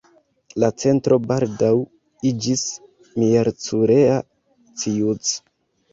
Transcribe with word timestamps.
La 0.61 0.67
centro 0.83 1.17
baldaŭ 1.31 1.69
iĝis 2.31 2.63
Miercurea 3.21 4.19
Ciuc. 4.83 5.35